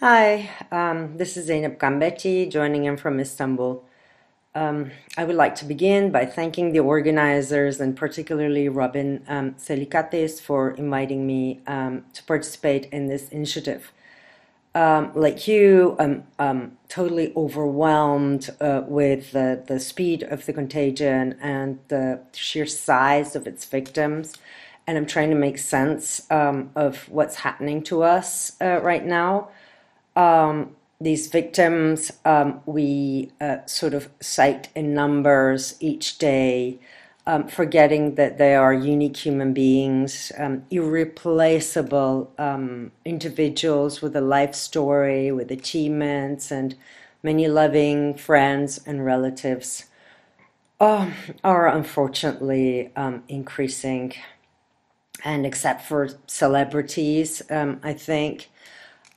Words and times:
Hi, 0.00 0.48
um, 0.70 1.16
this 1.16 1.36
is 1.36 1.48
Zeynep 1.50 1.78
Gambetti 1.78 2.48
joining 2.48 2.84
in 2.84 2.96
from 2.96 3.18
Istanbul. 3.18 3.84
Um, 4.54 4.92
I 5.16 5.24
would 5.24 5.34
like 5.34 5.56
to 5.56 5.64
begin 5.64 6.12
by 6.12 6.24
thanking 6.24 6.70
the 6.70 6.78
organizers 6.78 7.80
and 7.80 7.96
particularly 7.96 8.68
Robin 8.68 9.24
um, 9.26 9.54
Celikates 9.54 10.40
for 10.40 10.70
inviting 10.70 11.26
me 11.26 11.62
um, 11.66 12.04
to 12.12 12.22
participate 12.22 12.86
in 12.92 13.08
this 13.08 13.28
initiative. 13.30 13.90
Um, 14.72 15.10
like 15.16 15.48
you, 15.48 15.96
I'm 15.98 16.78
totally 16.88 17.32
overwhelmed 17.34 18.50
uh, 18.60 18.82
with 18.86 19.32
the, 19.32 19.64
the 19.66 19.80
speed 19.80 20.22
of 20.22 20.46
the 20.46 20.52
contagion 20.52 21.36
and 21.42 21.80
the 21.88 22.20
sheer 22.32 22.66
size 22.66 23.34
of 23.34 23.48
its 23.48 23.64
victims. 23.64 24.34
And 24.86 24.96
I'm 24.96 25.06
trying 25.06 25.30
to 25.30 25.36
make 25.36 25.58
sense 25.58 26.24
um, 26.30 26.70
of 26.76 27.08
what's 27.08 27.34
happening 27.34 27.82
to 27.82 28.04
us 28.04 28.52
uh, 28.60 28.80
right 28.80 29.04
now. 29.04 29.48
Um, 30.18 30.74
these 31.00 31.28
victims, 31.28 32.10
um, 32.24 32.60
we 32.66 33.30
uh, 33.40 33.58
sort 33.66 33.94
of 33.94 34.08
cite 34.20 34.68
in 34.74 34.92
numbers 34.92 35.76
each 35.78 36.18
day, 36.18 36.80
um, 37.24 37.46
forgetting 37.46 38.16
that 38.16 38.36
they 38.36 38.56
are 38.56 38.74
unique 38.74 39.16
human 39.18 39.52
beings, 39.52 40.32
um, 40.36 40.64
irreplaceable 40.72 42.32
um, 42.36 42.90
individuals 43.04 44.02
with 44.02 44.16
a 44.16 44.20
life 44.20 44.56
story, 44.56 45.30
with 45.30 45.52
achievements, 45.52 46.50
and 46.50 46.74
many 47.22 47.46
loving 47.46 48.14
friends 48.14 48.80
and 48.84 49.04
relatives. 49.04 49.84
Oh, 50.80 51.12
are 51.44 51.68
unfortunately 51.68 52.90
um, 52.96 53.22
increasing. 53.28 54.14
And 55.24 55.46
except 55.46 55.82
for 55.82 56.08
celebrities, 56.26 57.42
I 57.50 57.92
think 57.92 58.48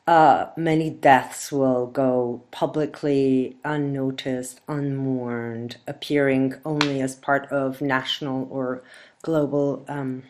uh, 0.08 0.48
many 0.58 0.90
deaths 0.90 1.52
will 1.52 1.88
go 1.88 2.42
publicly 2.52 3.58
unnoticed, 3.64 4.59
unmourned, 4.67 5.78
appearing 5.88 6.56
only 6.66 7.02
as 7.02 7.16
part 7.16 7.45
of 7.52 7.81
national 7.81 8.48
or 8.50 8.84
global 9.22 9.86
um, 9.88 10.23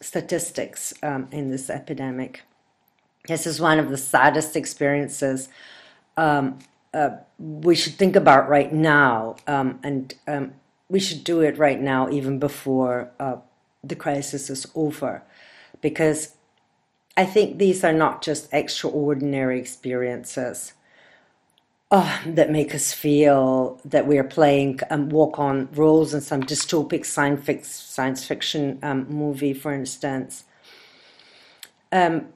statistics 0.00 0.92
um, 1.02 1.28
in 1.32 1.50
this 1.50 1.70
epidemic. 1.70 2.42
This 3.26 3.46
is 3.46 3.60
one 3.60 3.78
of 3.78 3.90
the 3.90 3.96
saddest 3.96 4.54
experiences 4.54 5.48
um, 6.16 6.58
uh, 6.94 7.10
we 7.38 7.74
should 7.74 7.94
think 7.94 8.16
about 8.16 8.48
right 8.48 8.72
now, 8.72 9.36
um, 9.46 9.78
and 9.82 10.14
um, 10.26 10.52
we 10.88 10.98
should 10.98 11.24
do 11.24 11.40
it 11.40 11.58
right 11.58 11.80
now, 11.80 12.08
even 12.08 12.38
before 12.38 13.10
uh, 13.20 13.36
the 13.84 13.96
crisis 13.96 14.48
is 14.48 14.66
over, 14.74 15.22
because 15.82 16.35
I 17.16 17.24
think 17.24 17.58
these 17.58 17.82
are 17.82 17.92
not 17.92 18.22
just 18.22 18.48
extraordinary 18.52 19.58
experiences 19.58 20.74
oh, 21.90 22.20
that 22.26 22.50
make 22.50 22.74
us 22.74 22.92
feel 22.92 23.80
that 23.84 24.06
we 24.06 24.18
are 24.18 24.24
playing 24.24 24.80
um, 24.90 25.08
walk 25.08 25.38
on 25.38 25.68
roles 25.72 26.12
in 26.12 26.20
some 26.20 26.42
dystopic 26.42 27.06
science 27.06 28.24
fiction 28.24 28.78
um, 28.82 29.06
movie, 29.08 29.54
for 29.54 29.72
instance. 29.72 30.44
Um, 31.92 32.28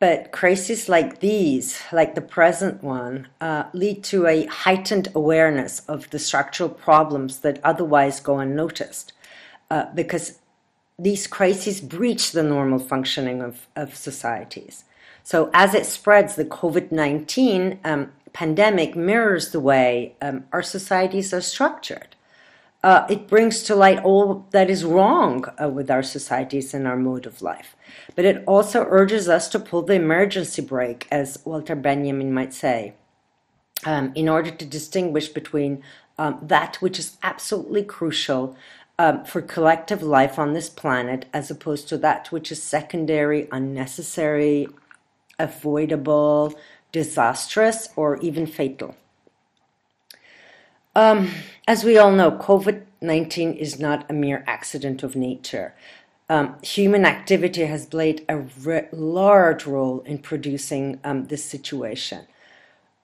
but 0.00 0.32
crises 0.32 0.88
like 0.88 1.20
these, 1.20 1.80
like 1.92 2.14
the 2.14 2.20
present 2.20 2.82
one, 2.82 3.28
uh, 3.40 3.64
lead 3.72 4.04
to 4.04 4.26
a 4.26 4.46
heightened 4.46 5.08
awareness 5.14 5.80
of 5.80 6.10
the 6.10 6.18
structural 6.18 6.68
problems 6.68 7.40
that 7.40 7.60
otherwise 7.64 8.20
go 8.20 8.38
unnoticed. 8.38 9.12
Uh, 9.70 9.86
because 9.94 10.38
these 10.98 11.26
crises 11.26 11.80
breach 11.80 12.32
the 12.32 12.42
normal 12.42 12.78
functioning 12.78 13.42
of, 13.42 13.66
of 13.74 13.96
societies. 13.96 14.84
So, 15.22 15.50
as 15.54 15.74
it 15.74 15.86
spreads, 15.86 16.36
the 16.36 16.44
COVID 16.44 16.92
19 16.92 17.80
um, 17.84 18.12
pandemic 18.32 18.94
mirrors 18.94 19.50
the 19.50 19.60
way 19.60 20.14
um, 20.20 20.44
our 20.52 20.62
societies 20.62 21.32
are 21.32 21.40
structured. 21.40 22.14
Uh, 22.82 23.06
it 23.08 23.26
brings 23.26 23.62
to 23.62 23.74
light 23.74 23.98
all 24.04 24.46
that 24.50 24.68
is 24.68 24.84
wrong 24.84 25.46
uh, 25.60 25.68
with 25.70 25.90
our 25.90 26.02
societies 26.02 26.74
and 26.74 26.86
our 26.86 26.98
mode 26.98 27.24
of 27.24 27.40
life. 27.40 27.74
But 28.14 28.26
it 28.26 28.44
also 28.46 28.86
urges 28.90 29.26
us 29.26 29.48
to 29.48 29.58
pull 29.58 29.80
the 29.80 29.94
emergency 29.94 30.60
brake, 30.60 31.08
as 31.10 31.38
Walter 31.46 31.74
Benjamin 31.74 32.34
might 32.34 32.52
say, 32.52 32.92
um, 33.86 34.12
in 34.14 34.28
order 34.28 34.50
to 34.50 34.66
distinguish 34.66 35.28
between 35.28 35.82
um, 36.18 36.38
that 36.42 36.76
which 36.76 36.98
is 36.98 37.16
absolutely 37.22 37.82
crucial 37.82 38.54
um, 38.98 39.24
for 39.24 39.42
collective 39.42 40.02
life 40.02 40.38
on 40.38 40.52
this 40.52 40.68
planet 40.68 41.26
as 41.32 41.50
opposed 41.50 41.88
to 41.88 41.98
that 41.98 42.30
which 42.30 42.52
is 42.52 42.62
secondary, 42.62 43.48
unnecessary, 43.50 44.68
avoidable, 45.38 46.54
disastrous, 46.92 47.88
or 47.96 48.18
even 48.18 48.46
fatal. 48.46 48.94
Um, 50.94 51.30
as 51.66 51.82
we 51.82 51.98
all 51.98 52.12
know, 52.12 52.30
COVID 52.30 52.82
19 53.00 53.54
is 53.54 53.78
not 53.78 54.08
a 54.10 54.14
mere 54.14 54.42
accident 54.46 55.02
of 55.02 55.14
nature. 55.14 55.74
Um, 56.30 56.56
human 56.62 57.04
activity 57.04 57.66
has 57.66 57.84
played 57.84 58.24
a 58.28 58.38
re- 58.38 58.88
large 58.92 59.66
role 59.66 60.00
in 60.00 60.18
producing 60.18 60.98
um, 61.04 61.26
this 61.26 61.44
situation. 61.44 62.26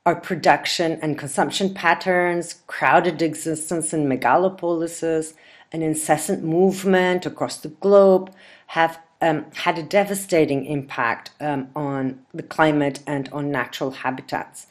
Our 0.07 0.17
production 0.17 0.99
and 1.03 1.19
consumption 1.19 1.75
patterns, 1.75 2.63
crowded 2.67 3.21
existence 3.21 3.93
in 3.93 4.07
megalopolises, 4.07 5.35
an 5.73 5.83
incessant 5.83 6.43
movement 6.43 7.27
across 7.27 7.59
the 7.59 7.69
globe 7.69 8.33
have 8.69 8.99
um, 9.21 9.47
had 9.55 9.79
a 9.79 9.83
devastating 9.83 10.65
impact 10.65 11.31
um, 11.41 11.69
on 11.77 12.21
the 12.33 12.43
climate 12.43 13.01
and 13.07 13.29
on 13.31 13.51
natural 13.51 13.91
habitats. 13.91 14.67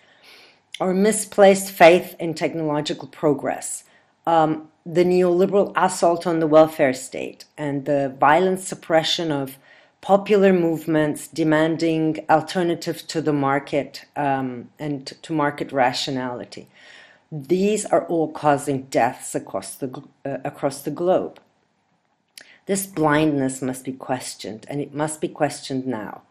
Our 0.80 0.94
misplaced 0.94 1.72
faith 1.72 2.16
in 2.20 2.34
technological 2.34 3.08
progress, 3.08 3.84
um, 4.26 4.70
the 4.86 5.04
neoliberal 5.04 5.74
assault 5.76 6.26
on 6.26 6.40
the 6.40 6.48
welfare 6.48 6.94
state, 6.94 7.46
and 7.58 7.86
the 7.86 8.16
violent 8.20 8.62
suppression 8.62 9.32
of 9.32 9.58
popular 10.02 10.54
movements 10.54 11.28
demanding 11.28 12.26
alternatives 12.30 13.04
to 13.04 13.22
the 13.22 13.34
market 13.34 14.06
um, 14.16 14.70
and 14.80 15.06
to 15.22 15.34
market 15.34 15.72
rationality 15.72 16.68
these 17.32 17.86
are 17.86 18.06
all 18.06 18.32
causing 18.32 18.84
deaths 18.84 19.36
across 19.36 19.76
the, 19.76 20.04
uh, 20.26 20.38
across 20.44 20.82
the 20.82 20.92
globe. 20.92 21.40
This 22.66 22.86
blindness 22.86 23.62
must 23.62 23.86
be 23.86 23.94
questioned, 23.94 24.66
and 24.70 24.82
it 24.82 24.94
must 24.94 25.22
be 25.22 25.28
questioned 25.28 25.86
now. 25.88 26.22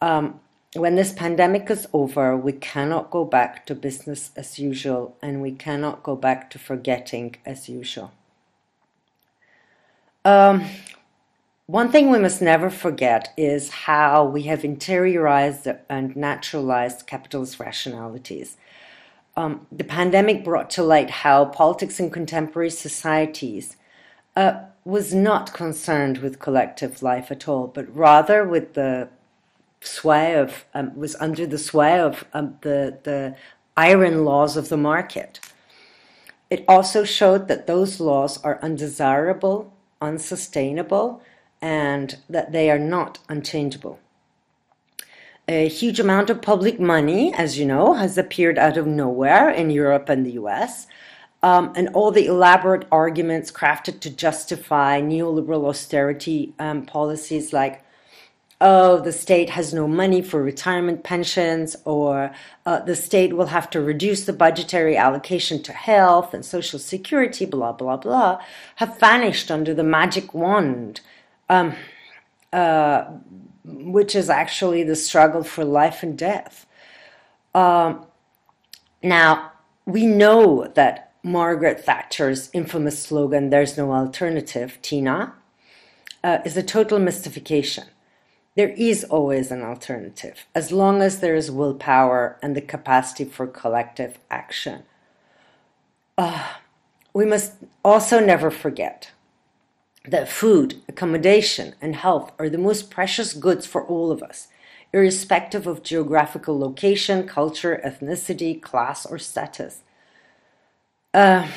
Um, 0.00 0.40
when 0.74 0.94
this 0.94 1.12
pandemic 1.12 1.70
is 1.70 1.86
over, 1.92 2.36
we 2.36 2.52
cannot 2.52 3.10
go 3.10 3.24
back 3.24 3.64
to 3.66 3.74
business 3.74 4.30
as 4.36 4.58
usual, 4.58 5.16
and 5.22 5.40
we 5.40 5.52
cannot 5.52 6.02
go 6.02 6.16
back 6.16 6.50
to 6.50 6.58
forgetting 6.58 7.36
as 7.46 7.68
usual. 7.68 8.12
Um, 10.24 10.66
one 11.66 11.90
thing 11.90 12.10
we 12.10 12.18
must 12.18 12.42
never 12.42 12.68
forget 12.68 13.32
is 13.36 13.70
how 13.70 14.24
we 14.24 14.42
have 14.42 14.62
interiorized 14.62 15.78
and 15.88 16.14
naturalized 16.16 17.06
capitalist 17.06 17.58
rationalities 17.58 18.56
um, 19.36 19.66
the 19.70 19.84
pandemic 19.84 20.44
brought 20.44 20.70
to 20.70 20.82
light 20.82 21.10
how 21.10 21.44
politics 21.44 22.00
in 22.00 22.10
contemporary 22.10 22.70
societies 22.70 23.76
uh, 24.34 24.60
was 24.84 25.12
not 25.12 25.52
concerned 25.52 26.18
with 26.18 26.38
collective 26.38 27.02
life 27.02 27.30
at 27.30 27.48
all, 27.48 27.66
but 27.66 27.94
rather 27.94 28.46
with 28.46 28.74
the 28.74 29.08
sway 29.80 30.34
of 30.34 30.64
um, 30.74 30.96
was 30.96 31.14
under 31.16 31.46
the 31.46 31.58
sway 31.58 32.00
of 32.00 32.24
um, 32.32 32.56
the 32.62 32.98
the 33.02 33.36
iron 33.76 34.24
laws 34.24 34.56
of 34.56 34.68
the 34.68 34.76
market. 34.76 35.38
It 36.48 36.64
also 36.66 37.04
showed 37.04 37.48
that 37.48 37.66
those 37.66 38.00
laws 38.00 38.42
are 38.42 38.60
undesirable, 38.62 39.72
unsustainable, 40.00 41.20
and 41.60 42.16
that 42.30 42.52
they 42.52 42.70
are 42.70 42.78
not 42.78 43.18
unchangeable 43.28 43.98
a 45.48 45.68
huge 45.68 46.00
amount 46.00 46.28
of 46.28 46.42
public 46.42 46.80
money, 46.80 47.32
as 47.34 47.58
you 47.58 47.64
know, 47.64 47.94
has 47.94 48.18
appeared 48.18 48.58
out 48.58 48.76
of 48.76 48.86
nowhere 48.86 49.48
in 49.48 49.70
Europe 49.70 50.08
and 50.08 50.26
the 50.26 50.32
US. 50.32 50.86
Um, 51.42 51.72
and 51.76 51.88
all 51.90 52.10
the 52.10 52.26
elaborate 52.26 52.86
arguments 52.90 53.52
crafted 53.52 54.00
to 54.00 54.10
justify 54.10 55.00
neoliberal 55.00 55.68
austerity 55.68 56.52
um, 56.58 56.84
policies 56.84 57.52
like, 57.52 57.84
oh, 58.60 59.00
the 59.00 59.12
state 59.12 59.50
has 59.50 59.72
no 59.72 59.86
money 59.86 60.22
for 60.22 60.42
retirement 60.42 61.04
pensions, 61.04 61.76
or 61.84 62.32
uh, 62.64 62.80
the 62.80 62.96
state 62.96 63.36
will 63.36 63.46
have 63.46 63.68
to 63.70 63.80
reduce 63.80 64.24
the 64.24 64.32
budgetary 64.32 64.96
allocation 64.96 65.62
to 65.62 65.72
health 65.72 66.32
and 66.34 66.44
social 66.44 66.78
security, 66.78 67.44
blah, 67.44 67.72
blah, 67.72 67.98
blah, 67.98 68.40
have 68.76 68.98
vanished 68.98 69.50
under 69.50 69.74
the 69.74 69.84
magic 69.84 70.32
wand. 70.34 71.02
Um, 71.48 71.74
uh, 72.52 73.04
which 73.66 74.14
is 74.14 74.30
actually 74.30 74.82
the 74.82 74.96
struggle 74.96 75.42
for 75.42 75.64
life 75.64 76.02
and 76.02 76.16
death. 76.16 76.66
Um, 77.54 78.06
now, 79.02 79.52
we 79.84 80.06
know 80.06 80.70
that 80.74 81.12
Margaret 81.22 81.84
Thatcher's 81.84 82.50
infamous 82.52 83.02
slogan, 83.02 83.50
There's 83.50 83.76
no 83.76 83.92
alternative, 83.92 84.78
Tina, 84.82 85.34
uh, 86.22 86.38
is 86.44 86.56
a 86.56 86.62
total 86.62 86.98
mystification. 86.98 87.84
There 88.56 88.70
is 88.70 89.04
always 89.04 89.50
an 89.50 89.62
alternative, 89.62 90.46
as 90.54 90.72
long 90.72 91.02
as 91.02 91.20
there 91.20 91.34
is 91.34 91.50
willpower 91.50 92.38
and 92.42 92.56
the 92.56 92.60
capacity 92.60 93.24
for 93.24 93.46
collective 93.46 94.18
action. 94.30 94.84
Uh, 96.16 96.54
we 97.12 97.26
must 97.26 97.54
also 97.84 98.18
never 98.18 98.50
forget 98.50 99.10
that 100.08 100.28
food, 100.28 100.80
accommodation, 100.88 101.74
and 101.80 101.96
health 101.96 102.32
are 102.38 102.48
the 102.48 102.58
most 102.58 102.90
precious 102.90 103.32
goods 103.32 103.66
for 103.66 103.84
all 103.84 104.10
of 104.10 104.22
us, 104.22 104.48
irrespective 104.92 105.66
of 105.66 105.82
geographical 105.82 106.58
location, 106.58 107.26
culture, 107.26 107.80
ethnicity, 107.84 108.60
class, 108.60 109.04
or 109.06 109.18
status. 109.18 109.82
Uh, 111.12 111.48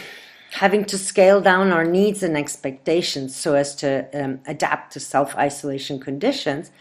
having 0.51 0.83
to 0.85 0.97
scale 0.97 1.41
down 1.41 1.71
our 1.71 1.85
needs 1.85 2.23
and 2.23 2.35
expectations 2.35 3.35
so 3.35 3.53
as 3.53 3.75
to 3.75 4.07
um, 4.13 4.39
adapt 4.47 4.93
to 4.93 4.99
self 4.99 5.35
isolation 5.35 5.99
conditions, 5.99 6.71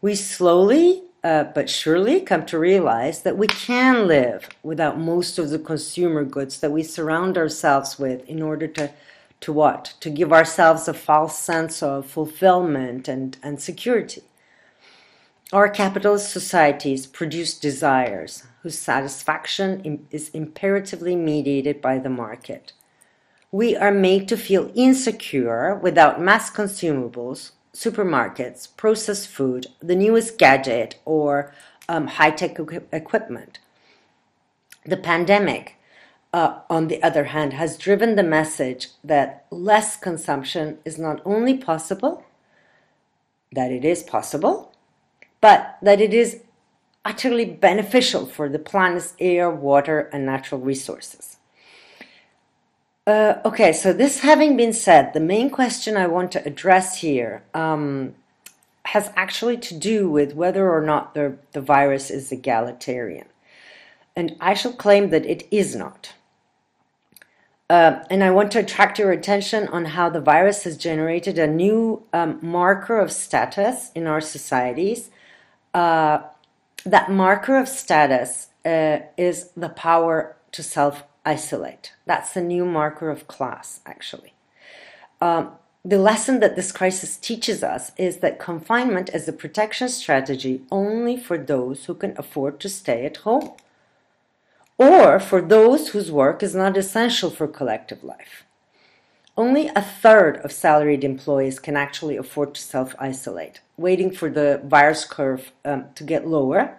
we 0.00 0.14
slowly 0.14 1.02
uh, 1.24 1.44
but 1.44 1.68
surely 1.68 2.20
come 2.20 2.46
to 2.46 2.58
realize 2.58 3.22
that 3.22 3.36
we 3.36 3.46
can 3.48 4.06
live 4.06 4.48
without 4.62 4.98
most 4.98 5.38
of 5.38 5.50
the 5.50 5.58
consumer 5.58 6.24
goods 6.24 6.60
that 6.60 6.70
we 6.70 6.82
surround 6.82 7.36
ourselves 7.36 7.98
with 7.98 8.24
in 8.28 8.40
order 8.40 8.68
to 8.68 8.90
to 9.40 9.52
what? 9.52 9.94
To 10.00 10.10
give 10.10 10.32
ourselves 10.32 10.88
a 10.88 10.94
false 10.94 11.38
sense 11.38 11.82
of 11.82 12.06
fulfillment 12.06 13.08
and, 13.08 13.36
and 13.42 13.60
security. 13.60 14.22
Our 15.52 15.68
capitalist 15.70 16.30
societies 16.30 17.06
produce 17.06 17.58
desires 17.58 18.46
whose 18.62 18.78
satisfaction 18.78 20.06
is 20.10 20.28
imperatively 20.30 21.16
mediated 21.16 21.80
by 21.80 21.98
the 21.98 22.10
market. 22.10 22.72
We 23.50 23.74
are 23.74 23.92
made 23.92 24.28
to 24.28 24.36
feel 24.36 24.70
insecure 24.74 25.74
without 25.74 26.20
mass 26.20 26.50
consumables, 26.50 27.52
supermarkets, 27.72 28.76
processed 28.76 29.28
food, 29.28 29.68
the 29.80 29.96
newest 29.96 30.36
gadget, 30.36 30.96
or 31.06 31.54
um, 31.88 32.08
high 32.08 32.32
tech 32.32 32.58
equipment. 32.92 33.58
The 34.84 34.98
pandemic 34.98 35.77
uh, 36.32 36.60
on 36.68 36.88
the 36.88 37.02
other 37.02 37.24
hand, 37.24 37.52
has 37.54 37.78
driven 37.78 38.16
the 38.16 38.22
message 38.22 38.88
that 39.02 39.46
less 39.50 39.96
consumption 39.96 40.78
is 40.84 40.98
not 40.98 41.20
only 41.24 41.56
possible, 41.56 42.24
that 43.52 43.70
it 43.70 43.84
is 43.84 44.02
possible, 44.02 44.72
but 45.40 45.78
that 45.82 46.00
it 46.00 46.12
is 46.12 46.42
utterly 47.04 47.44
beneficial 47.44 48.26
for 48.26 48.48
the 48.48 48.58
planet's 48.58 49.14
air, 49.18 49.48
water, 49.50 50.10
and 50.12 50.26
natural 50.26 50.60
resources. 50.60 51.38
Uh, 53.06 53.40
okay, 53.42 53.72
so 53.72 53.90
this 53.94 54.20
having 54.20 54.54
been 54.54 54.74
said, 54.74 55.14
the 55.14 55.20
main 55.20 55.48
question 55.48 55.96
I 55.96 56.06
want 56.06 56.30
to 56.32 56.44
address 56.44 56.98
here 56.98 57.42
um, 57.54 58.14
has 58.84 59.10
actually 59.16 59.56
to 59.56 59.74
do 59.78 60.10
with 60.10 60.34
whether 60.34 60.70
or 60.70 60.82
not 60.82 61.14
the, 61.14 61.38
the 61.52 61.62
virus 61.62 62.10
is 62.10 62.30
egalitarian. 62.30 63.26
And 64.14 64.36
I 64.40 64.52
shall 64.52 64.74
claim 64.74 65.08
that 65.08 65.24
it 65.24 65.48
is 65.50 65.74
not. 65.74 66.12
Uh, 67.70 68.02
and 68.08 68.24
I 68.24 68.30
want 68.30 68.50
to 68.52 68.60
attract 68.60 68.98
your 68.98 69.12
attention 69.12 69.68
on 69.68 69.84
how 69.84 70.08
the 70.08 70.22
virus 70.22 70.64
has 70.64 70.78
generated 70.78 71.38
a 71.38 71.46
new 71.46 72.02
um, 72.14 72.38
marker 72.40 72.98
of 72.98 73.12
status 73.12 73.90
in 73.94 74.06
our 74.06 74.22
societies. 74.22 75.10
Uh, 75.74 76.20
that 76.84 77.10
marker 77.10 77.58
of 77.58 77.68
status 77.68 78.48
uh, 78.64 79.00
is 79.18 79.50
the 79.50 79.68
power 79.68 80.36
to 80.52 80.62
self 80.62 81.04
isolate. 81.26 81.92
That's 82.06 82.32
the 82.32 82.40
new 82.40 82.64
marker 82.64 83.10
of 83.10 83.28
class, 83.28 83.80
actually. 83.84 84.32
Um, 85.20 85.52
the 85.84 85.98
lesson 85.98 86.40
that 86.40 86.56
this 86.56 86.72
crisis 86.72 87.16
teaches 87.16 87.62
us 87.62 87.92
is 87.98 88.18
that 88.18 88.38
confinement 88.38 89.10
is 89.12 89.28
a 89.28 89.32
protection 89.32 89.90
strategy 89.90 90.62
only 90.70 91.16
for 91.18 91.36
those 91.36 91.84
who 91.84 91.94
can 91.94 92.14
afford 92.16 92.60
to 92.60 92.68
stay 92.68 93.04
at 93.04 93.18
home 93.18 93.52
or 94.78 95.18
for 95.18 95.42
those 95.42 95.88
whose 95.88 96.10
work 96.10 96.42
is 96.42 96.54
not 96.54 96.76
essential 96.76 97.30
for 97.30 97.48
collective 97.48 98.02
life. 98.04 98.44
Only 99.36 99.68
a 99.68 99.82
third 99.82 100.38
of 100.38 100.50
salaried 100.50 101.04
employees 101.04 101.60
can 101.60 101.76
actually 101.76 102.16
afford 102.16 102.54
to 102.54 102.60
self 102.60 102.94
isolate, 102.98 103.60
waiting 103.76 104.10
for 104.10 104.30
the 104.30 104.60
virus 104.64 105.04
curve 105.04 105.52
um, 105.64 105.86
to 105.94 106.04
get 106.04 106.26
lower 106.26 106.78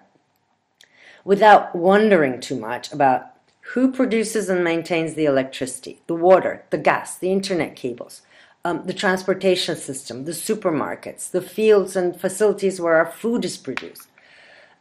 without 1.23 1.75
wondering 1.75 2.41
too 2.41 2.59
much 2.59 2.91
about 2.91 3.27
who 3.73 3.91
produces 3.91 4.49
and 4.49 4.63
maintains 4.63 5.13
the 5.13 5.25
electricity, 5.25 6.01
the 6.07 6.15
water, 6.15 6.65
the 6.69 6.77
gas, 6.77 7.17
the 7.17 7.31
internet 7.31 7.75
cables, 7.75 8.23
um, 8.65 8.85
the 8.85 8.93
transportation 8.93 9.75
system, 9.75 10.25
the 10.25 10.31
supermarkets, 10.31 11.29
the 11.31 11.41
fields 11.41 11.95
and 11.95 12.19
facilities 12.19 12.81
where 12.81 12.95
our 12.95 13.05
food 13.05 13.45
is 13.45 13.57
produced, 13.57 14.08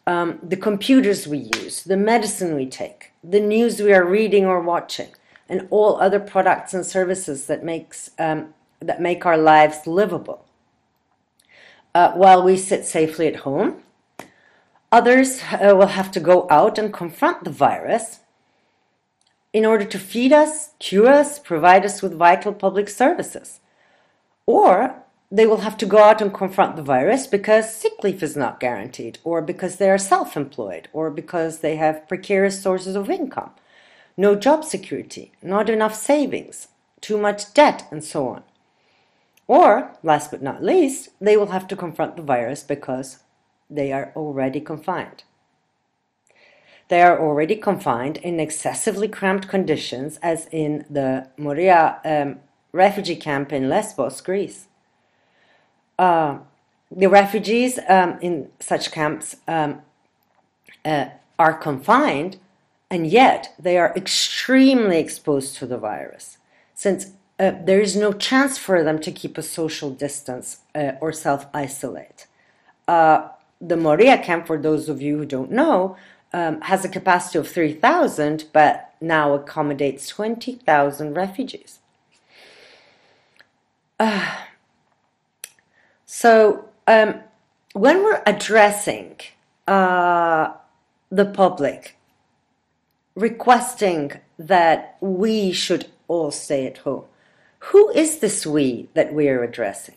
um, 0.08 0.38
the 0.42 0.56
computers 0.56 1.28
we 1.28 1.50
use, 1.60 1.84
the 1.84 1.96
medicine 1.96 2.56
we 2.56 2.64
take, 2.64 3.12
the 3.22 3.40
news 3.40 3.78
we 3.82 3.92
are 3.92 4.06
reading 4.06 4.46
or 4.46 4.58
watching, 4.58 5.10
and 5.50 5.68
all 5.70 6.00
other 6.00 6.18
products 6.18 6.72
and 6.72 6.84
services 6.84 7.46
that 7.46 7.62
makes 7.62 8.10
um, 8.18 8.54
that 8.80 9.02
make 9.02 9.26
our 9.26 9.36
lives 9.36 9.86
livable. 9.86 10.46
Uh, 11.94 12.12
while 12.12 12.42
we 12.42 12.56
sit 12.56 12.86
safely 12.86 13.26
at 13.26 13.36
home, 13.36 13.82
others 14.90 15.42
uh, 15.52 15.74
will 15.76 15.88
have 15.98 16.10
to 16.12 16.20
go 16.20 16.46
out 16.48 16.78
and 16.78 16.90
confront 16.90 17.44
the 17.44 17.50
virus 17.50 18.20
in 19.52 19.66
order 19.66 19.84
to 19.84 19.98
feed 19.98 20.32
us, 20.32 20.70
cure 20.78 21.08
us, 21.08 21.38
provide 21.38 21.84
us 21.84 22.00
with 22.00 22.14
vital 22.14 22.54
public 22.54 22.88
services. 22.88 23.60
Or 24.46 25.02
they 25.30 25.46
will 25.46 25.58
have 25.58 25.76
to 25.76 25.86
go 25.86 25.98
out 25.98 26.22
and 26.22 26.32
confront 26.32 26.76
the 26.76 26.82
virus 26.82 27.26
because 27.26 27.74
sick 27.74 28.02
leave 28.02 28.22
is 28.22 28.36
not 28.36 28.60
guaranteed, 28.60 29.18
or 29.24 29.42
because 29.42 29.76
they 29.76 29.90
are 29.90 29.98
self 29.98 30.36
employed, 30.36 30.88
or 30.92 31.10
because 31.10 31.58
they 31.58 31.76
have 31.76 32.08
precarious 32.08 32.62
sources 32.62 32.96
of 32.96 33.10
income, 33.10 33.50
no 34.16 34.34
job 34.34 34.64
security, 34.64 35.32
not 35.42 35.68
enough 35.68 35.94
savings, 35.94 36.68
too 37.00 37.18
much 37.18 37.52
debt, 37.52 37.86
and 37.90 38.02
so 38.02 38.28
on. 38.28 38.42
Or, 39.46 39.92
last 40.02 40.30
but 40.30 40.42
not 40.42 40.62
least, 40.62 41.10
they 41.20 41.36
will 41.36 41.48
have 41.48 41.68
to 41.68 41.76
confront 41.76 42.16
the 42.16 42.22
virus 42.22 42.62
because 42.62 43.18
they 43.68 43.92
are 43.92 44.12
already 44.16 44.60
confined. 44.60 45.24
They 46.88 47.02
are 47.02 47.20
already 47.20 47.56
confined 47.56 48.16
in 48.18 48.40
excessively 48.40 49.08
cramped 49.08 49.46
conditions, 49.46 50.18
as 50.22 50.48
in 50.50 50.86
the 50.88 51.28
Moria 51.36 52.00
um, 52.02 52.40
refugee 52.72 53.16
camp 53.16 53.52
in 53.52 53.68
Lesbos, 53.68 54.22
Greece 54.22 54.68
uh, 55.98 56.38
the 56.90 57.08
refugees 57.08 57.78
um, 57.88 58.18
in 58.20 58.48
such 58.60 58.90
camps 58.90 59.36
um, 59.46 59.82
uh, 60.84 61.06
are 61.38 61.54
confined, 61.54 62.38
and 62.90 63.06
yet 63.06 63.54
they 63.58 63.76
are 63.76 63.92
extremely 63.94 64.98
exposed 64.98 65.56
to 65.56 65.66
the 65.66 65.78
virus, 65.78 66.38
since 66.74 67.12
uh, 67.38 67.52
there 67.64 67.80
is 67.80 67.94
no 67.94 68.12
chance 68.12 68.58
for 68.58 68.82
them 68.82 68.98
to 69.00 69.12
keep 69.12 69.38
a 69.38 69.42
social 69.42 69.90
distance 69.90 70.58
uh, 70.74 70.92
or 71.00 71.12
self 71.12 71.46
isolate. 71.52 72.26
Uh, 72.86 73.28
the 73.60 73.76
Moria 73.76 74.18
camp, 74.18 74.46
for 74.46 74.56
those 74.58 74.88
of 74.88 75.02
you 75.02 75.18
who 75.18 75.26
don't 75.26 75.50
know, 75.50 75.96
um, 76.32 76.60
has 76.62 76.84
a 76.84 76.88
capacity 76.88 77.38
of 77.38 77.48
3,000, 77.48 78.46
but 78.52 78.94
now 79.00 79.34
accommodates 79.34 80.08
20,000 80.08 81.14
refugees. 81.14 81.80
Uh, 83.98 84.36
so 86.10 86.64
um, 86.86 87.20
when 87.74 88.02
we're 88.02 88.22
addressing 88.24 89.16
uh, 89.66 90.54
the 91.10 91.26
public, 91.26 91.98
requesting 93.14 94.12
that 94.38 94.96
we 95.02 95.52
should 95.52 95.88
all 96.08 96.30
stay 96.30 96.66
at 96.66 96.78
home, 96.78 97.04
who 97.58 97.90
is 97.90 98.20
this 98.20 98.46
we 98.46 98.88
that 98.94 99.12
we 99.12 99.28
are 99.28 99.42
addressing? 99.42 99.96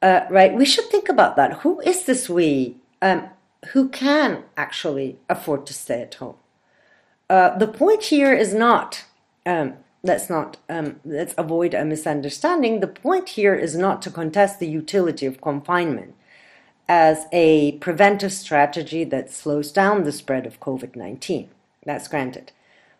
Uh, 0.00 0.20
right, 0.30 0.54
we 0.54 0.64
should 0.64 0.84
think 0.84 1.08
about 1.08 1.34
that. 1.34 1.54
Who 1.64 1.80
is 1.80 2.04
this 2.04 2.28
we 2.28 2.76
um, 3.02 3.28
who 3.72 3.88
can 3.88 4.44
actually 4.56 5.18
afford 5.28 5.66
to 5.66 5.74
stay 5.74 6.00
at 6.02 6.14
home? 6.14 6.36
Uh, 7.28 7.58
the 7.58 7.66
point 7.66 8.04
here 8.04 8.32
is 8.32 8.54
not 8.54 9.04
um, 9.44 9.78
let's 10.06 10.30
not 10.30 10.56
um, 10.68 11.00
let's 11.04 11.34
avoid 11.36 11.74
a 11.74 11.84
misunderstanding. 11.84 12.80
The 12.80 12.86
point 12.86 13.30
here 13.30 13.54
is 13.54 13.76
not 13.76 14.00
to 14.02 14.10
contest 14.10 14.58
the 14.58 14.68
utility 14.68 15.26
of 15.26 15.40
confinement 15.40 16.14
as 16.88 17.26
a 17.32 17.72
preventive 17.78 18.32
strategy 18.32 19.02
that 19.04 19.30
slows 19.30 19.72
down 19.72 20.04
the 20.04 20.12
spread 20.12 20.46
of 20.46 20.60
COVID 20.60 20.96
19. 20.96 21.48
That's 21.84 22.08
granted. 22.08 22.52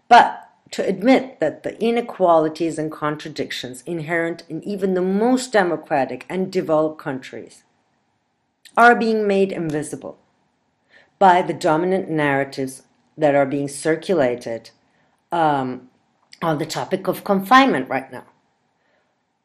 But 0.09 0.43
to 0.73 0.87
admit 0.87 1.39
that 1.41 1.63
the 1.63 1.81
inequalities 1.83 2.79
and 2.79 2.91
contradictions 2.91 3.83
inherent 3.87 4.43
in 4.49 4.63
even 4.65 4.95
the 4.95 5.03
most 5.03 5.53
democratic 5.53 6.27
and 6.29 6.51
developed 6.53 6.99
countries 6.99 7.63
are 8.77 8.95
being 8.95 9.27
made 9.27 9.53
invisible 9.53 10.19
by 11.19 11.41
the 11.41 11.55
dominant 11.55 12.11
narratives 12.11 12.83
that 13.17 13.35
are 13.35 13.47
being 13.47 13.69
circulated 13.69 14.71
um, 15.33 15.89
on 16.43 16.59
the 16.59 16.67
topic 16.67 17.09
of 17.09 17.25
confinement 17.25 17.89
right 17.89 18.11
now. 18.13 18.25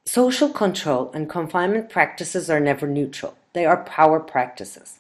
Social 0.05 0.50
control 0.50 1.12
and 1.13 1.29
confinement 1.29 1.89
practices 1.89 2.50
are 2.50 2.60
never 2.60 2.88
neutral. 2.88 3.38
They 3.53 3.65
are 3.65 3.83
power 3.83 4.19
practices. 4.19 5.00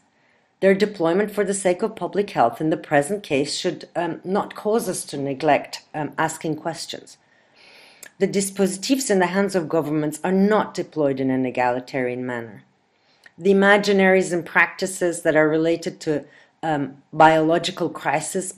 Their 0.59 0.75
deployment 0.75 1.31
for 1.31 1.43
the 1.43 1.55
sake 1.55 1.81
of 1.81 1.95
public 1.95 2.29
health 2.29 2.61
in 2.61 2.69
the 2.69 2.77
present 2.77 3.23
case 3.23 3.57
should 3.57 3.89
um, 3.95 4.21
not 4.23 4.55
cause 4.55 4.87
us 4.87 5.03
to 5.05 5.17
neglect 5.17 5.83
um, 5.93 6.13
asking 6.17 6.57
questions. 6.57 7.17
The 8.19 8.27
dispositives 8.27 9.09
in 9.09 9.17
the 9.17 9.27
hands 9.27 9.55
of 9.55 9.67
governments 9.67 10.19
are 10.23 10.31
not 10.31 10.75
deployed 10.75 11.19
in 11.19 11.31
an 11.31 11.45
egalitarian 11.45 12.23
manner. 12.23 12.63
The 13.35 13.51
imaginaries 13.51 14.31
and 14.31 14.45
practices 14.45 15.23
that 15.23 15.35
are 15.35 15.49
related 15.49 15.99
to 16.01 16.25
um, 16.61 17.01
biological 17.11 17.89
crisis, 17.89 18.51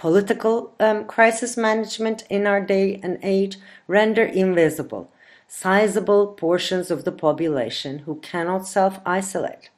biopolitical 0.00 0.70
um, 0.80 1.04
crisis 1.04 1.56
management 1.56 2.24
in 2.30 2.46
our 2.46 2.60
day 2.60 3.00
and 3.02 3.18
age 3.22 3.58
render 3.86 4.24
invisible 4.24 5.10
sizable 5.52 6.28
portions 6.28 6.92
of 6.92 7.04
the 7.04 7.10
population 7.10 8.00
who 8.00 8.14
cannot 8.20 8.68
self 8.68 9.00
isolate. 9.04 9.68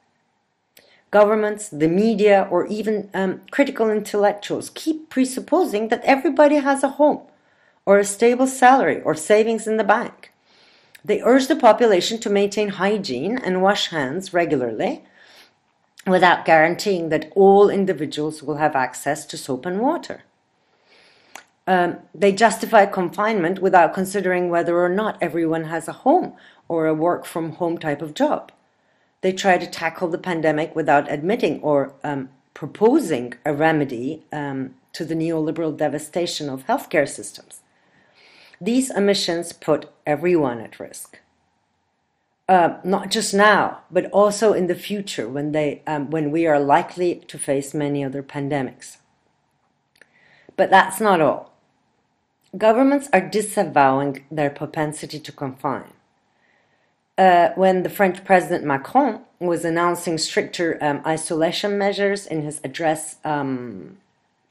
Governments, 1.11 1.71
the 1.71 1.89
media, 1.89 2.47
or 2.51 2.67
even 2.67 3.09
um, 3.15 3.41
critical 3.51 3.91
intellectuals 3.91 4.71
keep 4.75 5.09
presupposing 5.09 5.89
that 5.89 6.05
everybody 6.05 6.57
has 6.57 6.83
a 6.83 6.91
home, 7.01 7.23
or 7.87 7.99
a 7.99 8.05
stable 8.05 8.47
salary, 8.47 9.01
or 9.01 9.15
savings 9.15 9.67
in 9.67 9.79
the 9.79 9.85
bank. 9.85 10.33
They 11.03 11.23
urge 11.23 11.49
the 11.49 11.57
population 11.57 12.19
to 12.21 12.31
maintain 12.31 12.69
hygiene 12.69 13.39
and 13.39 13.63
wash 13.63 13.89
hands 13.89 14.35
regularly 14.35 15.03
without 16.07 16.45
guaranteeing 16.45 17.09
that 17.11 17.31
all 17.35 17.71
individuals 17.71 18.43
will 18.43 18.57
have 18.57 18.75
access 18.75 19.25
to 19.27 19.37
soap 19.37 19.67
and 19.67 19.81
water. 19.81 20.25
Um, 21.67 21.99
they 22.13 22.33
justify 22.33 22.87
confinement 22.87 23.61
without 23.61 23.95
considering 23.95 24.51
whether 24.51 24.79
or 24.79 24.89
not 24.89 25.17
everyone 25.21 25.65
has 25.65 25.87
a 25.87 25.93
home 25.93 26.35
or 26.69 26.87
a 26.87 26.95
work 26.95 27.25
from 27.25 27.53
home 27.53 27.79
type 27.79 28.03
of 28.03 28.15
job. 28.15 28.51
They 29.21 29.33
try 29.33 29.59
to 29.59 29.67
tackle 29.67 30.09
the 30.09 30.19
pandemic 30.19 30.75
without 30.75 31.11
admitting 31.11 31.61
or 31.61 31.95
um, 32.03 32.31
proposing 32.53 33.35
a 33.45 33.55
remedy 33.55 34.25
um, 34.33 34.75
to 34.93 35.05
the 35.05 35.15
neoliberal 35.15 35.77
devastation 35.77 36.51
of 36.51 36.67
healthcare 36.67 37.09
systems. 37.09 37.61
These 38.61 38.91
omissions 38.91 39.53
put 39.53 39.89
everyone 40.07 40.61
at 40.61 40.81
risk. 40.81 41.19
Uh, 42.53 42.79
not 42.85 43.11
just 43.11 43.33
now, 43.33 43.79
but 43.91 44.11
also 44.11 44.53
in 44.53 44.67
the 44.67 44.75
future 44.75 45.27
when, 45.27 45.53
they, 45.53 45.81
um, 45.87 46.11
when 46.11 46.31
we 46.31 46.47
are 46.47 46.61
likely 46.61 47.15
to 47.15 47.39
face 47.39 47.73
many 47.73 48.05
other 48.05 48.23
pandemics. 48.23 48.99
But 50.55 50.69
that's 50.69 51.01
not 51.01 51.23
all. 51.23 51.55
Governments 52.59 53.09
are 53.11 53.27
disavowing 53.27 54.27
their 54.31 54.51
propensity 54.51 55.19
to 55.19 55.33
confine. 55.33 55.95
Uh, 57.17 57.53
when 57.55 57.85
the 57.85 57.89
French 57.89 58.23
President 58.23 58.65
Macron 58.65 59.23
was 59.39 59.65
announcing 59.65 60.19
stricter 60.19 60.77
um, 60.83 61.01
isolation 61.07 61.79
measures 61.79 62.27
in 62.27 62.43
his 62.43 62.61
address 62.63 63.17
um, 63.25 63.97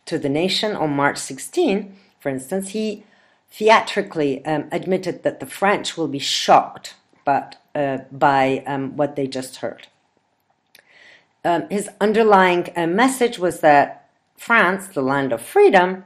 to 0.07 0.17
the 0.17 0.27
nation 0.27 0.75
on 0.75 0.89
March 0.89 1.19
16, 1.19 1.95
for 2.19 2.29
instance, 2.29 2.69
he 2.69 3.03
theatrically 3.51 4.43
um, 4.43 4.67
admitted 4.71 5.21
that 5.21 5.39
the 5.39 5.45
French 5.45 5.95
will 5.95 6.07
be 6.07 6.17
shocked 6.17 6.95
but, 7.23 7.60
uh, 7.75 7.99
by 8.11 8.63
um, 8.67 8.95
what 8.97 9.15
they 9.15 9.27
just 9.27 9.57
heard. 9.57 9.87
Um, 11.43 11.67
his 11.69 11.89
underlying 11.99 12.69
uh, 12.75 12.87
message 12.87 13.39
was 13.39 13.61
that 13.61 14.09
France, 14.37 14.87
the 14.87 15.01
land 15.01 15.33
of 15.33 15.41
freedom, 15.41 16.03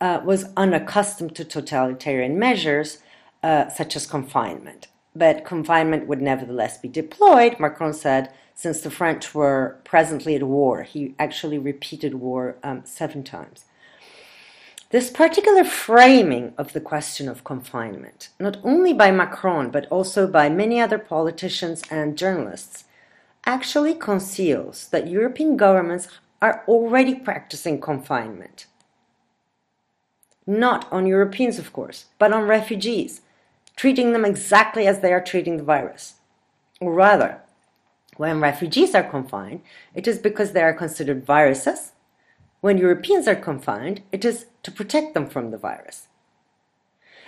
uh, 0.00 0.20
was 0.24 0.46
unaccustomed 0.56 1.34
to 1.36 1.44
totalitarian 1.44 2.38
measures 2.38 2.98
uh, 3.42 3.68
such 3.68 3.96
as 3.96 4.06
confinement. 4.06 4.88
But 5.14 5.44
confinement 5.44 6.06
would 6.06 6.22
nevertheless 6.22 6.78
be 6.78 6.88
deployed, 6.88 7.58
Macron 7.58 7.92
said, 7.92 8.32
since 8.54 8.80
the 8.80 8.90
French 8.90 9.34
were 9.34 9.78
presently 9.84 10.34
at 10.36 10.42
war. 10.42 10.82
He 10.82 11.14
actually 11.18 11.58
repeated 11.58 12.14
war 12.14 12.56
um, 12.62 12.82
seven 12.84 13.24
times. 13.24 13.64
This 14.90 15.10
particular 15.10 15.64
framing 15.64 16.52
of 16.58 16.72
the 16.72 16.80
question 16.80 17.28
of 17.28 17.44
confinement, 17.44 18.28
not 18.38 18.58
only 18.64 18.92
by 18.92 19.10
Macron 19.10 19.70
but 19.70 19.86
also 19.86 20.26
by 20.26 20.48
many 20.48 20.80
other 20.80 20.98
politicians 20.98 21.82
and 21.90 22.18
journalists, 22.18 22.84
actually 23.46 23.94
conceals 23.94 24.88
that 24.88 25.08
European 25.08 25.56
governments 25.56 26.08
are 26.42 26.64
already 26.68 27.14
practicing 27.14 27.80
confinement 27.80 28.66
not 30.50 30.90
on 30.92 31.06
Europeans, 31.06 31.58
of 31.58 31.72
course, 31.72 32.06
but 32.18 32.32
on 32.32 32.42
refugees, 32.42 33.20
treating 33.76 34.12
them 34.12 34.24
exactly 34.24 34.86
as 34.86 35.00
they 35.00 35.12
are 35.12 35.22
treating 35.22 35.56
the 35.56 35.62
virus. 35.62 36.14
Or 36.80 36.92
rather, 36.92 37.40
when 38.16 38.40
refugees 38.40 38.94
are 38.94 39.02
confined, 39.02 39.62
it 39.94 40.08
is 40.08 40.18
because 40.18 40.52
they 40.52 40.62
are 40.62 40.74
considered 40.74 41.24
viruses. 41.24 41.92
When 42.60 42.78
Europeans 42.78 43.26
are 43.26 43.36
confined, 43.36 44.02
it 44.12 44.24
is 44.24 44.46
to 44.62 44.70
protect 44.70 45.14
them 45.14 45.26
from 45.26 45.50
the 45.50 45.58
virus. 45.58 46.08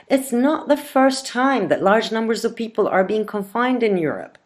It's 0.09 0.33
not 0.33 0.69
the 0.69 0.77
first 0.77 1.27
time 1.27 1.69
that 1.69 1.83
large 1.83 2.13
numbers 2.13 2.45
of 2.45 2.57
people 2.57 2.87
are 2.87 3.05
being 3.05 3.25
confined 3.25 3.83
in 3.83 3.97
Europe. 3.97 4.37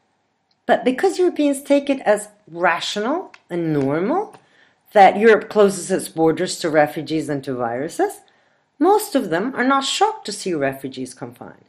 But 0.65 0.85
because 0.85 1.19
Europeans 1.19 1.63
take 1.63 1.91
it 1.91 2.01
as 2.01 2.29
rational 2.47 3.33
and 3.51 3.73
normal 3.73 4.39
that 4.93 5.19
Europe 5.19 5.49
closes 5.49 5.91
its 5.91 6.09
borders 6.09 6.59
to 6.59 6.71
refugees 6.71 7.29
and 7.29 7.43
to 7.45 7.55
viruses, 7.55 8.21
most 8.79 9.15
of 9.15 9.31
them 9.31 9.55
are 9.55 9.65
not 9.65 9.85
shocked 9.85 10.27
to 10.27 10.33
see 10.33 10.55
refugees 10.55 11.15
confined. 11.15 11.65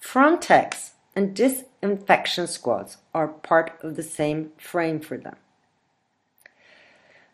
Frontex 0.00 0.90
and 1.14 1.34
disinfection 1.34 2.46
squads 2.46 2.98
are 3.14 3.28
part 3.28 3.78
of 3.82 3.96
the 3.96 4.02
same 4.02 4.50
frame 4.58 5.00
for 5.00 5.16
them. 5.16 5.36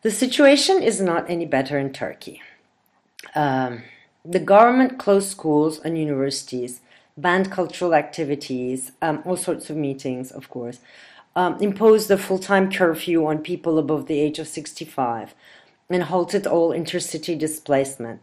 The 0.02 0.10
situation 0.12 0.80
is 0.80 1.00
not 1.00 1.28
any 1.28 1.44
better 1.44 1.76
in 1.76 1.92
Turkey. 1.92 2.40
Um, 3.34 3.82
the 4.24 4.38
government 4.38 4.96
closed 4.96 5.28
schools 5.28 5.80
and 5.80 5.98
universities, 5.98 6.80
banned 7.16 7.50
cultural 7.50 7.94
activities, 7.94 8.92
um, 9.02 9.22
all 9.24 9.36
sorts 9.36 9.70
of 9.70 9.76
meetings, 9.76 10.30
of 10.30 10.48
course, 10.50 10.78
um, 11.34 11.60
imposed 11.60 12.10
a 12.12 12.16
full 12.16 12.38
time 12.38 12.70
curfew 12.70 13.26
on 13.26 13.38
people 13.38 13.76
above 13.76 14.06
the 14.06 14.20
age 14.20 14.38
of 14.38 14.46
65, 14.46 15.34
and 15.90 16.04
halted 16.04 16.46
all 16.46 16.70
intercity 16.70 17.36
displacement 17.36 18.20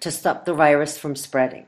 to 0.00 0.10
stop 0.10 0.46
the 0.46 0.54
virus 0.54 0.96
from 0.96 1.14
spreading. 1.14 1.66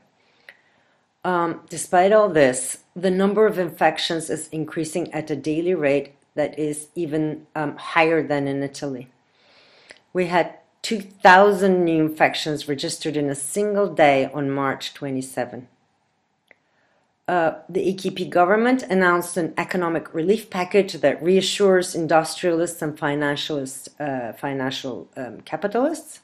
Um, 1.23 1.61
despite 1.69 2.11
all 2.11 2.29
this, 2.29 2.79
the 2.95 3.11
number 3.11 3.45
of 3.45 3.59
infections 3.59 4.31
is 4.31 4.47
increasing 4.47 5.13
at 5.13 5.29
a 5.29 5.35
daily 5.35 5.75
rate 5.75 6.15
that 6.33 6.57
is 6.57 6.87
even 6.95 7.45
um, 7.55 7.75
higher 7.77 8.25
than 8.25 8.47
in 8.47 8.63
Italy. 8.63 9.09
We 10.13 10.27
had 10.27 10.55
2,000 10.81 11.83
new 11.83 12.01
infections 12.01 12.67
registered 12.67 13.17
in 13.17 13.29
a 13.29 13.35
single 13.35 13.87
day 13.93 14.29
on 14.33 14.49
March 14.49 14.93
27. 14.93 15.67
Uh, 17.27 17.53
the 17.69 17.93
AKP 17.93 18.29
government 18.29 18.81
announced 18.83 19.37
an 19.37 19.53
economic 19.57 20.13
relief 20.13 20.49
package 20.49 20.93
that 20.93 21.21
reassures 21.21 21.93
industrialists 21.93 22.81
and 22.81 22.97
uh, 22.99 24.33
financial 24.33 25.07
um, 25.15 25.41
capitalists 25.41 26.21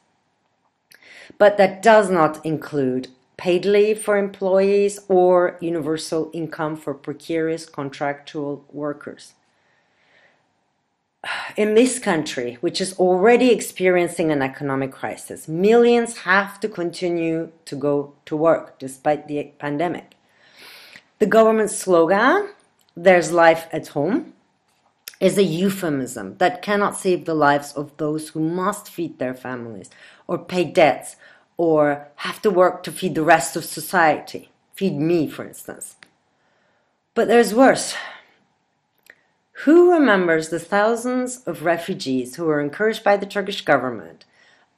but 1.37 1.57
that 1.57 1.81
does 1.81 2.09
not 2.09 2.45
include 2.45 3.09
paid 3.37 3.65
leave 3.65 4.01
for 4.01 4.17
employees 4.17 4.99
or 5.09 5.57
universal 5.59 6.29
income 6.33 6.75
for 6.75 6.93
precarious 6.93 7.65
contractual 7.65 8.65
workers. 8.71 9.33
In 11.57 11.73
this 11.73 11.99
country, 11.99 12.57
which 12.61 12.79
is 12.79 12.97
already 12.99 13.51
experiencing 13.51 14.31
an 14.31 14.41
economic 14.41 14.91
crisis, 14.91 15.47
millions 15.47 16.17
have 16.19 16.59
to 16.59 16.69
continue 16.69 17.51
to 17.65 17.75
go 17.75 18.13
to 18.25 18.35
work 18.35 18.77
despite 18.77 19.27
the 19.27 19.51
pandemic. 19.57 20.15
The 21.19 21.25
government 21.25 21.71
slogan, 21.71 22.49
There's 22.95 23.31
life 23.31 23.67
at 23.71 23.89
home, 23.89 24.33
is 25.19 25.37
a 25.37 25.43
euphemism 25.43 26.37
that 26.37 26.61
cannot 26.61 26.97
save 26.97 27.25
the 27.25 27.33
lives 27.33 27.71
of 27.73 27.95
those 27.97 28.29
who 28.29 28.39
must 28.41 28.89
feed 28.89 29.17
their 29.17 29.33
families 29.33 29.89
or 30.27 30.37
pay 30.37 30.65
debts 30.65 31.15
or 31.57 32.09
have 32.17 32.41
to 32.41 32.51
work 32.51 32.83
to 32.83 32.91
feed 32.91 33.15
the 33.15 33.23
rest 33.23 33.55
of 33.55 33.63
society. 33.63 34.49
Feed 34.73 34.95
me, 34.97 35.29
for 35.29 35.45
instance. 35.45 35.95
But 37.13 37.29
there's 37.29 37.53
worse. 37.53 37.95
Who 39.65 39.91
remembers 39.91 40.49
the 40.49 40.59
thousands 40.59 41.41
of 41.47 41.63
refugees 41.63 42.35
who 42.35 42.45
were 42.45 42.61
encouraged 42.61 43.03
by 43.03 43.17
the 43.17 43.25
Turkish 43.25 43.61
government 43.65 44.23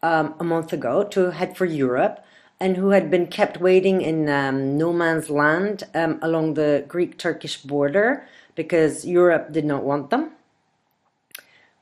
um, 0.01 0.33
a 0.39 0.45
month 0.45 0.71
ago 0.71 1.03
to 1.03 1.31
head 1.31 1.57
for 1.57 1.65
Europe 1.65 2.23
and 2.57 2.77
who 2.77 2.91
had 2.91 3.11
been 3.11 3.27
kept 3.27 3.59
waiting 3.59 4.01
in 4.01 4.29
um, 4.29 4.77
no 4.77 4.93
man's 4.93 5.29
land 5.29 5.83
um, 5.93 6.19
along 6.21 6.53
the 6.53 6.85
Greek 6.87 7.17
Turkish 7.17 7.57
border 7.57 8.25
because 8.55 9.05
Europe 9.05 9.51
did 9.51 9.65
not 9.65 9.83
want 9.83 10.09
them? 10.09 10.31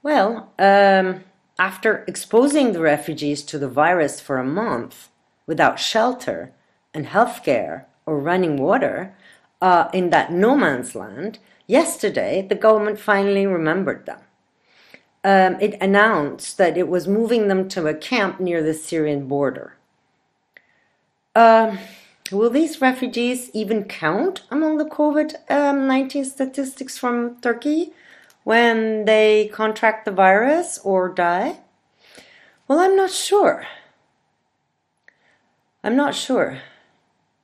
Well, 0.02 0.52
um, 0.58 1.26
after 1.60 2.06
exposing 2.08 2.74
the 2.74 2.82
refugees 2.82 3.44
to 3.44 3.60
the 3.60 3.70
virus 3.70 4.20
for 4.20 4.40
a 4.40 4.44
month 4.44 5.10
without 5.46 5.78
shelter 5.78 6.54
and 6.92 7.06
health 7.06 7.44
care 7.44 7.86
or 8.08 8.20
running 8.20 8.58
water, 8.58 9.14
uh, 9.66 9.90
in 9.94 10.12
that 10.12 10.32
no 10.32 10.56
man's 10.56 10.94
land, 10.94 11.40
yesterday 11.66 12.46
the 12.48 12.54
government 12.54 13.00
finally 13.00 13.48
remembered 13.48 14.06
them. 14.06 14.20
Um, 15.24 15.60
it 15.60 15.74
announced 15.82 16.60
that 16.60 16.78
it 16.78 16.88
was 16.88 17.08
moving 17.08 17.48
them 17.48 17.68
to 17.70 17.88
a 17.88 17.96
camp 17.96 18.40
near 18.40 18.62
the 18.62 18.76
Syrian 18.76 19.28
border. 19.28 19.76
Um, 21.34 21.80
will 22.32 22.52
these 22.52 22.80
refugees 22.80 23.50
even 23.56 23.86
count 23.86 24.44
among 24.52 24.78
the 24.78 24.86
COVID 24.86 25.34
um, 25.50 25.88
19 25.88 26.26
statistics 26.26 27.00
from 27.00 27.42
Turkey 27.42 27.92
when 28.44 29.06
they 29.06 29.50
contract 29.52 30.06
the 30.06 30.12
virus 30.12 30.78
or 30.84 31.10
die? 31.10 31.58
Well, 32.68 32.80
I'm 32.80 32.96
not 32.96 33.10
sure. 33.10 33.66
I'm 35.84 35.96
not 35.96 36.14
sure. 36.14 36.60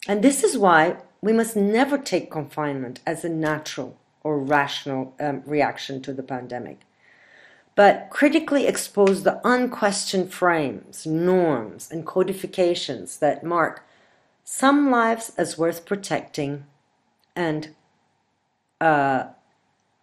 And 0.08 0.24
this 0.24 0.44
is 0.44 0.56
why 0.56 0.98
we 1.22 1.32
must 1.32 1.56
never 1.56 1.98
take 1.98 2.32
confinement 2.32 3.00
as 3.06 3.24
a 3.24 3.30
natural 3.30 3.98
or 4.24 4.40
rational 4.40 5.14
um, 5.20 5.44
reaction 5.46 6.02
to 6.02 6.14
the 6.14 6.24
pandemic, 6.24 6.80
but 7.76 8.08
critically 8.10 8.68
expose 8.68 9.24
the 9.24 9.40
unquestioned 9.44 10.34
frames, 10.34 11.06
norms, 11.06 11.90
and 11.92 12.06
codifications 12.06 13.18
that 13.18 13.44
mark 13.44 13.86
some 14.44 14.90
lives 14.90 15.32
as 15.38 15.58
worth 15.58 15.86
protecting 15.86 16.66
and 17.36 17.74
uh, 18.80 19.26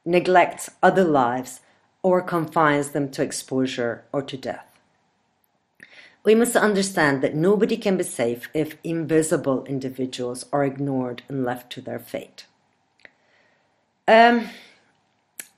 neglects 0.04 0.70
other 0.82 1.04
lives 1.04 1.60
or 2.02 2.22
confines 2.22 2.90
them 2.90 3.10
to 3.10 3.22
exposure 3.22 4.04
or 4.12 4.22
to 4.22 4.36
death. 4.36 4.67
We 6.24 6.34
must 6.34 6.56
understand 6.56 7.22
that 7.22 7.34
nobody 7.34 7.76
can 7.76 7.96
be 7.96 8.04
safe 8.04 8.48
if 8.52 8.76
invisible 8.84 9.64
individuals 9.64 10.44
are 10.52 10.64
ignored 10.64 11.22
and 11.28 11.44
left 11.44 11.70
to 11.72 11.80
their 11.80 11.98
fate. 11.98 12.46
Um, 14.06 14.48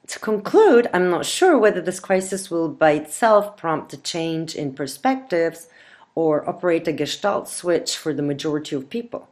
to 0.07 0.19
conclude, 0.19 0.88
I'm 0.93 1.11
not 1.11 1.25
sure 1.25 1.57
whether 1.57 1.81
this 1.81 2.00
crisis 2.00 2.50
will 2.50 2.69
by 2.69 2.93
itself 2.93 3.57
prompt 3.57 3.93
a 3.93 3.97
change 3.97 4.55
in 4.55 4.75
perspectives 4.75 5.69
or 6.14 6.49
operate 6.49 6.88
a 6.88 6.93
gestalt 6.93 7.49
switch 7.49 7.97
for 7.97 8.12
the 8.12 8.23
majority 8.23 8.75
of 8.75 8.90
people. 8.90 9.29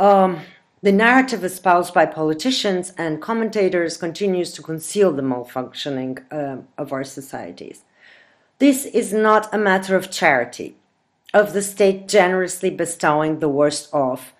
Um, 0.00 0.40
the 0.82 0.92
narrative 0.92 1.44
espoused 1.44 1.94
by 1.94 2.06
politicians 2.06 2.92
and 2.98 3.22
commentators 3.22 3.96
continues 3.96 4.52
to 4.52 4.62
conceal 4.62 5.12
the 5.12 5.22
malfunctioning 5.22 6.24
uh, 6.30 6.62
of 6.76 6.92
our 6.92 7.04
societies. 7.04 7.84
This 8.58 8.84
is 8.86 9.12
not 9.12 9.52
a 9.52 9.58
matter 9.58 9.96
of 9.96 10.12
charity, 10.12 10.76
of 11.32 11.52
the 11.52 11.62
state 11.62 12.06
generously 12.06 12.70
bestowing 12.70 13.40
the 13.40 13.48
worst 13.48 13.92
off 13.92 14.32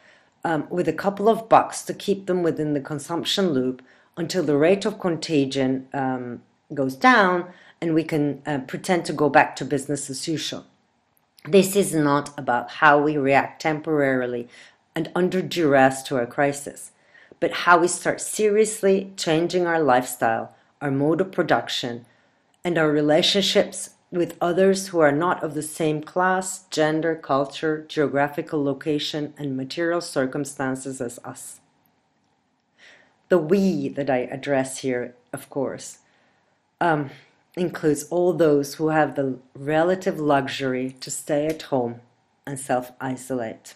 um, 0.44 0.68
with 0.71 0.87
a 0.87 0.92
couple 0.92 1.28
of 1.28 1.49
bucks 1.49 1.83
to 1.83 1.94
keep 1.94 2.26
them 2.26 2.42
within 2.42 2.75
the 2.75 2.80
consumption 2.80 3.50
loop 3.50 3.83
until 4.16 4.44
the 4.44 4.56
rate 4.56 4.85
of 4.85 5.00
contagion 5.00 5.88
um, 5.92 6.42
goes 6.73 6.94
down 6.94 7.49
and 7.80 7.92
we 7.92 8.04
can 8.04 8.40
uh, 8.47 8.59
pretend 8.59 9.04
to 9.04 9.12
go 9.12 9.28
back 9.28 9.56
to 9.56 9.64
business 9.64 10.09
as 10.09 10.28
usual. 10.28 10.64
This 11.47 11.75
is 11.75 11.92
not 11.92 12.30
about 12.38 12.71
how 12.71 13.02
we 13.02 13.16
react 13.16 13.62
temporarily 13.62 14.49
and 14.94 15.11
under 15.16 15.42
duress 15.42 16.02
to 16.04 16.18
a 16.18 16.26
crisis, 16.26 16.92
but 17.40 17.50
how 17.50 17.78
we 17.78 17.88
start 17.88 18.21
seriously 18.21 19.12
changing 19.16 19.66
our 19.66 19.80
lifestyle, 19.80 20.54
our 20.80 20.92
mode 20.92 21.21
of 21.21 21.33
production, 21.33 22.06
and 22.64 22.78
our 22.78 22.90
relationships 22.90 23.90
with 24.16 24.37
others 24.40 24.88
who 24.88 25.00
are 25.00 25.12
not 25.12 25.42
of 25.42 25.54
the 25.54 25.62
same 25.62 26.02
class, 26.02 26.64
gender, 26.68 27.14
culture, 27.14 27.85
geographical 27.88 28.62
location, 28.62 29.35
and 29.37 29.56
material 29.56 30.00
circumstances 30.00 31.00
as 31.00 31.18
us. 31.25 31.61
The 33.28 33.38
we 33.38 33.88
that 33.88 34.11
I 34.11 34.18
address 34.18 34.78
here, 34.78 35.14
of 35.33 35.50
course, 35.50 35.99
um, 36.80 37.11
includes 37.56 38.04
all 38.04 38.33
those 38.33 38.75
who 38.75 38.88
have 38.88 39.14
the 39.14 39.38
relative 39.54 40.21
luxury 40.21 40.97
to 41.00 41.11
stay 41.11 41.47
at 41.47 41.62
home 41.62 42.00
and 42.47 42.59
self 42.59 42.92
isolate. 43.00 43.74